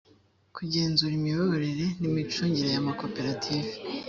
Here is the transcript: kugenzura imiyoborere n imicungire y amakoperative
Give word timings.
kugenzura 0.55 1.13
imiyoborere 1.19 1.85
n 2.01 2.03
imicungire 2.09 2.69
y 2.75 2.79
amakoperative 2.81 3.69